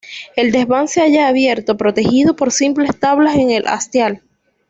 El 0.35 0.51
desván 0.51 0.87
se 0.87 1.01
halla 1.03 1.27
abierto, 1.27 1.77
protegido 1.77 2.35
por 2.35 2.51
simples 2.51 2.99
tablas 2.99 3.35
en 3.35 3.51
el 3.51 3.67
hastial. 3.67 4.23